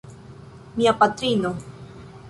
Mia 0.77 0.93
patrino. 1.03 1.55